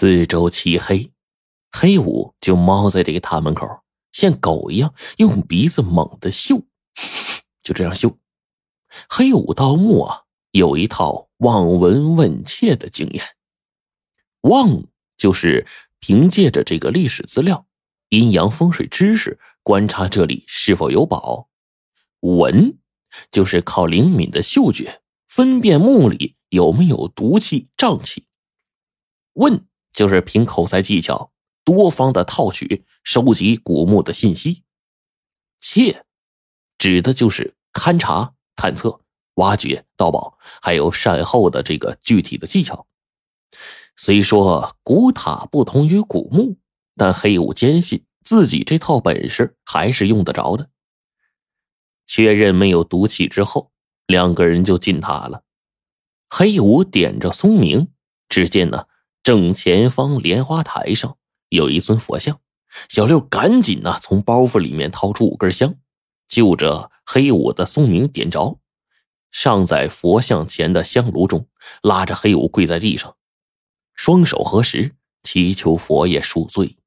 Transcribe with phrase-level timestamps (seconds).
[0.00, 1.10] 四周漆黑，
[1.72, 3.66] 黑五就猫在这个塔门口，
[4.12, 6.62] 像狗一样用鼻子猛地嗅，
[7.64, 8.16] 就这样嗅。
[9.08, 10.22] 黑五盗墓啊，
[10.52, 13.24] 有一套望闻问切的经验。
[14.42, 14.84] 望
[15.16, 15.66] 就是
[15.98, 17.66] 凭借着这个历史资料、
[18.10, 21.48] 阴阳风水知识，观察这里是否有宝；
[22.20, 22.78] 闻
[23.32, 28.22] 就是靠灵敏的嗅觉，分辨墓里有没有毒气、瘴气；
[29.32, 29.66] 问
[29.98, 31.32] 就是凭口才技巧，
[31.64, 34.62] 多方的套取、收集古墓的信息；
[35.58, 36.04] 切
[36.78, 38.34] 指的就是勘察。
[38.54, 39.00] 探测、
[39.34, 42.86] 挖掘、盗宝，还有善后的这个具体的技巧。
[43.96, 46.58] 虽说古塔不同于古墓，
[46.96, 50.70] 但黑五坚信自己这套本事还是用得着的。
[52.06, 53.72] 确认没有毒气之后，
[54.06, 55.42] 两个人就进塔了。
[56.28, 57.92] 黑五点着松明，
[58.28, 58.86] 只见呢
[59.28, 61.18] 正前方莲花台上
[61.50, 62.40] 有一尊佛像。
[62.88, 65.74] 小六赶紧呢从包袱里面掏出五根香。
[66.26, 68.58] 就着黑五的松明点着，
[69.30, 71.46] 上在佛像前的香炉中，
[71.82, 73.16] 拉着黑五跪在地上，
[73.94, 76.78] 双手合十，祈求佛爷恕罪。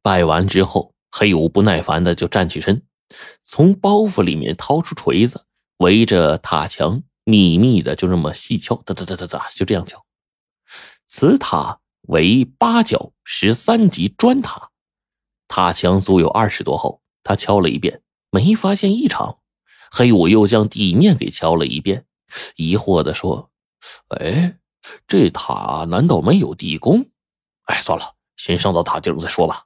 [0.00, 2.84] 拜完之后，黑五不耐烦的就站起身，
[3.42, 5.44] 从包袱里面掏出锤子，
[5.78, 10.04] 围着塔墙秘密的就这么细敲，哒哒哒哒哒，就这样敲。
[11.08, 14.70] 此塔为八角十三级砖塔，
[15.48, 17.02] 塔墙足有二十多厚。
[17.24, 18.02] 他敲了一遍。
[18.30, 19.38] 没发现异常，
[19.90, 22.04] 黑五又将地面给敲了一遍，
[22.56, 23.50] 疑惑的说
[24.20, 24.58] ：“哎，
[25.06, 27.06] 这塔难道没有地宫？
[27.64, 29.64] 哎，算了，先上到塔顶再说吧。”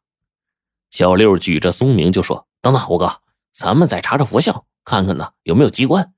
[0.91, 3.21] 小六举着松明就说：“等等，五哥，
[3.53, 6.15] 咱们再查查佛像，看看呢有没有机关。”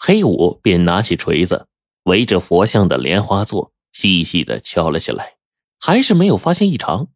[0.00, 1.68] 黑五便拿起锤子，
[2.04, 5.34] 围着佛像的莲花座细细的敲了起来，
[5.80, 7.08] 还是没有发现异常。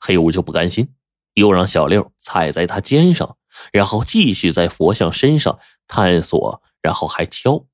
[0.00, 0.94] 黑五就不甘心，
[1.34, 3.36] 又让小六踩在他肩上。
[3.72, 5.58] 然后继续在佛像身上
[5.88, 7.66] 探索，然后还敲。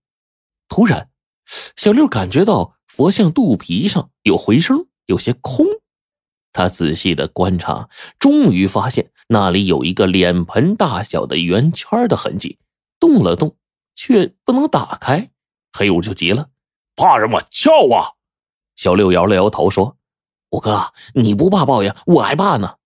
[0.69, 1.11] 突然，
[1.77, 5.66] 小六感觉到佛像肚皮上有回声，有些空。
[6.53, 12.59] 他仔细的观察，终于发现那里有一个脸盆大小的圆圈的痕迹，
[12.99, 13.59] 动了动，
[13.95, 15.33] 却不能打开。
[15.72, 16.49] 黑五就急了
[16.97, 17.43] ：“怕什么？
[17.51, 18.15] 撬啊！”
[18.75, 19.97] 小六摇了摇头说
[20.51, 22.77] ：“五哥，你不怕报应，我还怕呢。”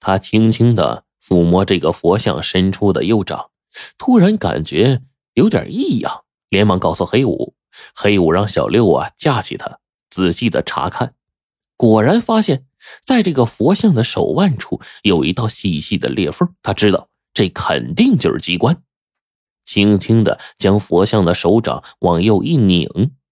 [0.00, 1.04] 他轻轻的。
[1.20, 3.50] 抚摸这个佛像伸出的右掌，
[3.98, 5.02] 突然感觉
[5.34, 7.54] 有点异样，连忙告诉黑五。
[7.94, 11.12] 黑五让小六啊架起他，仔细的查看，
[11.76, 12.64] 果然发现，
[13.04, 16.48] 在这个佛像的手腕处有一道细细的裂缝。
[16.62, 18.82] 他知道这肯定就是机关，
[19.66, 22.88] 轻轻的将佛像的手掌往右一拧，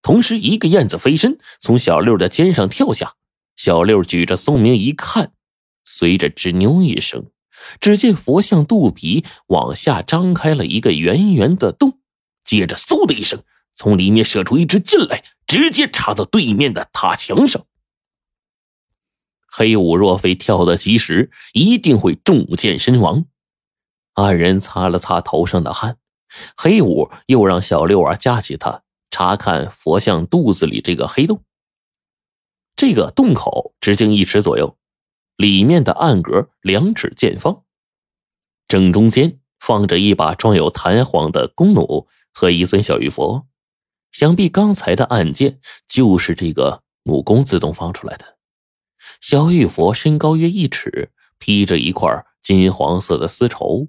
[0.06, 3.14] 同时一个燕子飞身从小六的肩上跳下。
[3.56, 5.32] 小六举着松明一看，
[5.84, 7.26] 随着吱扭一声。
[7.80, 11.98] 只见佛像肚皮往下张开了一个圆圆的洞，
[12.44, 13.42] 接着嗖的一声，
[13.74, 17.66] 从里面射出一支箭来，直接插到对面的塔墙上。
[19.48, 23.24] 黑五若非跳得及时，一定会中箭身亡。
[24.14, 25.96] 二人擦了擦头上的汗，
[26.56, 31.42] 黑五又让小六儿架起他，查看佛像肚子里这个黑洞。
[32.74, 34.76] 这个洞口直径一尺左右。
[35.36, 37.62] 里面的暗格两尺见方，
[38.66, 43.46] 正中间放着一把装有弹簧的弓弩和一尊小玉佛，
[44.12, 48.38] 想必刚才的暗箭就是这个弩弓自动放出来的。
[49.20, 53.88] 小玉佛身高约一尺，披着一块金黄色的丝绸，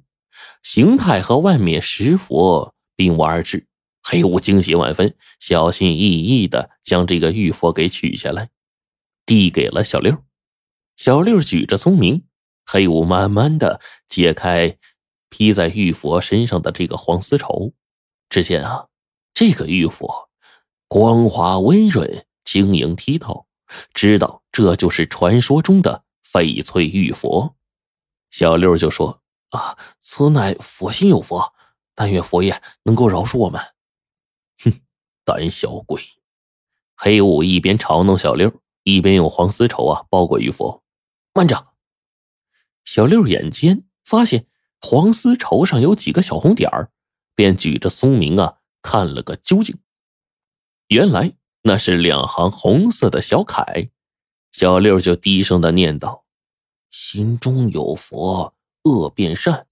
[0.62, 3.68] 形态和外面石佛并无二致。
[4.10, 8.52] 黑五惊喜万分，小心翼翼的将这个玉佛给取下来，
[9.26, 10.24] 递给了小六。
[10.96, 12.24] 小六举着聪明，
[12.66, 14.78] 黑五慢慢的解开
[15.30, 17.74] 披在玉佛身上的这个黄丝绸。
[18.30, 18.88] 只见啊，
[19.34, 20.30] 这个玉佛
[20.88, 23.48] 光滑温润、晶莹剔透，
[23.94, 27.58] 知道这就是传说中的翡翠玉佛。
[28.30, 29.22] 小六就说
[29.52, 31.54] ：“啊，此乃佛心有佛，
[31.94, 33.62] 但愿佛爷能够饶恕我们。”
[34.64, 34.82] 哼，
[35.24, 36.02] 胆小鬼！
[36.96, 40.84] 黑五一边嘲弄小六，一边用黄丝绸啊包裹玉佛。
[41.34, 41.74] 慢着！
[42.84, 44.48] 小六眼尖，发现
[44.80, 46.92] 黄丝绸上有几个小红点儿，
[47.36, 49.78] 便举着松明啊看了个究竟。
[50.88, 51.34] 原来
[51.64, 53.92] 那是两行红色的小楷。
[54.52, 56.26] 小六就低声的念道
[56.90, 59.68] ：“心中有佛，恶变善；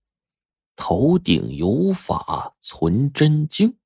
[0.76, 3.78] 头顶有法，存真经。”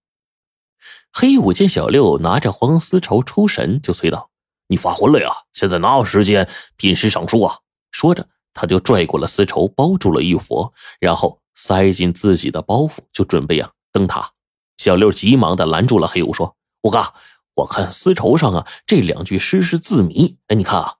[1.12, 4.30] 黑五见小六拿着黄丝绸出神，就催道
[4.68, 5.30] ：“你发昏了呀？
[5.54, 6.48] 现在哪有时间
[6.78, 7.56] 品诗赏书啊？
[7.92, 14.32] 说着，他就拽过了丝绸，包住了玉佛，然后塞进自己的包袱，就准备啊登塔。
[14.78, 17.14] 小六急忙的拦住了黑五，说：“五哥，
[17.56, 20.38] 我看丝绸上啊这两句诗是字谜。
[20.48, 20.96] 哎，你看啊，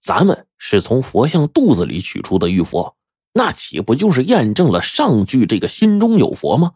[0.00, 2.96] 咱们是从佛像肚子里取出的玉佛，
[3.34, 6.72] 那岂不就是验证了上句这个心中有佛吗？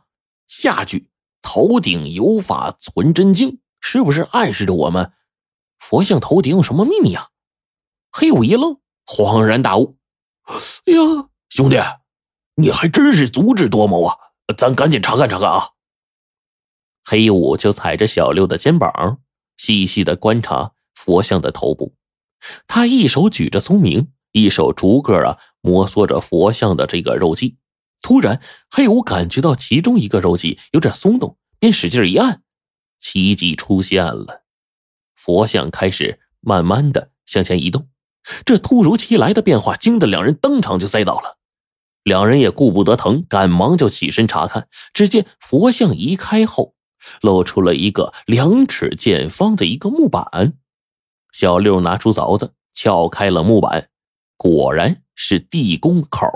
[0.47, 1.09] 下句
[1.43, 5.13] 头顶有法存真经，是不是暗示着我们
[5.79, 7.29] 佛像头顶有什么秘密啊？”
[8.11, 8.79] 黑五一愣。
[9.05, 9.99] 恍然大悟，
[10.47, 11.77] 哎呀，兄弟，
[12.55, 14.17] 你还真是足智多谋啊！
[14.57, 15.71] 咱赶紧查看查看啊！
[17.05, 19.19] 黑五就踩着小六的肩膀，
[19.59, 21.97] 细细的观察佛像的头部。
[22.69, 27.57] 他一手举着松明，一手逐个啊摩挲着佛像的这个肉髻。
[28.03, 32.43] 突然，黑五感觉到其中一个肉髻有点松动，便使劲一按，
[32.99, 34.43] 奇迹出现了，
[35.15, 37.89] 佛像开始慢慢的向前移动。
[38.45, 41.39] 这突如其来的变化惊得两人当场就栽倒了，
[42.03, 44.69] 两人也顾不得疼，赶忙就起身查看。
[44.93, 46.75] 只见佛像移开后，
[47.21, 50.55] 露出了一个两尺见方的一个木板。
[51.33, 53.89] 小六拿出凿子撬开了木板，
[54.37, 56.29] 果然是地宫口。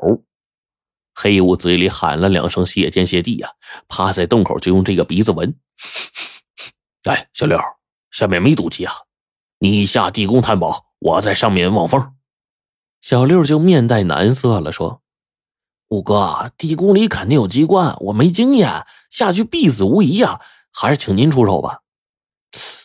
[1.18, 3.48] 黑五嘴里喊了两声“谢天谢地”呀，
[3.88, 5.56] 趴在洞口就用这个鼻子闻。
[7.04, 7.58] 哎，小六，
[8.10, 8.92] 下面没毒气啊，
[9.60, 10.84] 你下地宫探宝。
[10.98, 12.14] 我在上面望风，
[13.00, 15.02] 小六就面带难色了，说
[15.88, 20.40] ：“五哥，地宫里肯定有机关，我没经验，下去必死无疑啊！
[20.72, 21.80] 还是请您出手吧。”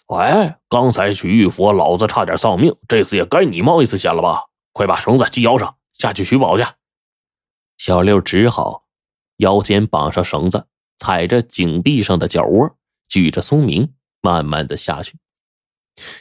[0.07, 4.43] 喂，刚才取玉佛，老子差点丧命，这次也该你冒一次险了吧？
[4.73, 6.65] 快把绳子系腰上，下去取宝去。
[7.81, 8.83] 小六只好
[9.37, 10.67] 腰间绑上绳子，
[10.99, 15.17] 踩着井壁上的脚窝，举着松明，慢慢的下去。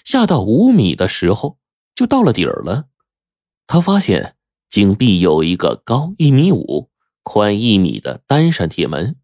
[0.02, 1.58] 下到五米的时候。
[1.94, 2.86] 就到了底儿了，
[3.66, 4.34] 他发现
[4.70, 6.88] 井壁有一个高一米五、
[7.22, 9.16] 宽一米的单扇铁门，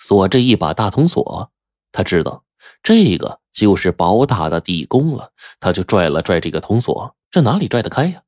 [0.00, 1.52] 锁着一把大铜锁。
[1.92, 2.44] 他知道
[2.82, 8.23] 这个就是宝塔的地宫了，他就拽了拽这个铜锁，这哪里拽得开呀？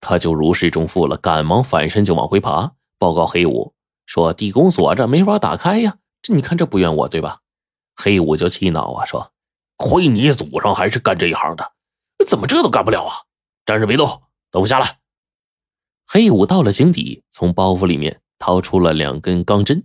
[0.00, 3.74] 他就如释重负了，赶忙反身就往回爬，报告黑五
[4.06, 5.98] 说：“地宫锁着，没法打开呀。
[6.22, 7.40] 这你看这不怨我对吧？”
[7.96, 9.32] 黑五就气恼啊，说
[9.76, 11.72] ：“亏你祖上还是干这一行的。”
[12.26, 13.14] 怎么这都干不了啊！
[13.64, 14.06] 站着别动，
[14.50, 14.98] 等我下来。
[16.06, 19.84] 黑五到了井底，从包袱里面掏出了两根钢针，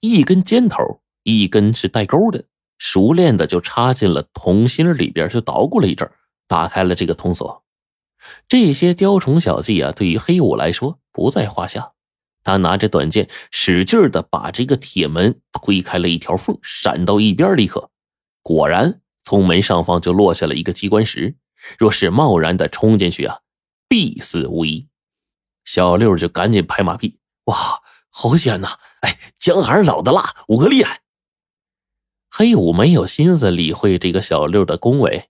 [0.00, 2.44] 一根尖头，一根是带钩的，
[2.78, 6.10] 熟练的就插进了铜芯里边，就捣鼓了一阵，
[6.46, 7.64] 打开了这个铜锁。
[8.48, 11.92] 这些雕虫小技啊，对于黑五来说不在话下。
[12.44, 17.90] 他拿着短剑，使劲的把这个铁门推开了一条缝，闪到一边，立刻，
[18.42, 21.36] 果然从门上方就落下了一个机关石。
[21.76, 23.40] 若是贸然的冲进去啊，
[23.88, 24.88] 必死无疑。
[25.64, 28.78] 小六就赶紧拍马屁：“哇，好险呐！
[29.00, 31.02] 哎，姜还是老的辣，五哥厉害。”
[32.30, 35.28] 黑五没有心思理会这个小六的恭维，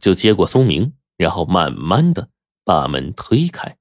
[0.00, 2.28] 就接过松明，然后慢慢的
[2.64, 3.76] 把门推开，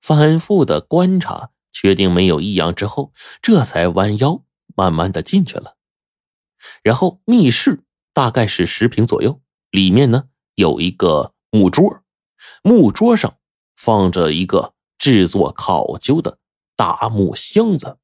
[0.00, 4.42] 反复的观察，确定没有异样之后，这才弯腰
[4.74, 5.76] 慢慢的进去了。
[6.82, 9.40] 然后密室大概是十平左右，
[9.70, 10.28] 里面呢。
[10.56, 12.00] 有一个木桌，
[12.62, 13.36] 木桌上
[13.76, 16.38] 放着一个制作考究的
[16.74, 17.98] 大木箱子。